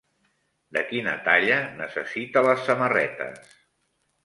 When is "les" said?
2.49-2.67